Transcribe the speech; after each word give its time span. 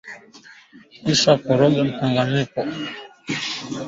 Kisha 1.03 1.31
koroga 1.43 1.81
mchanganyiko 1.89 2.59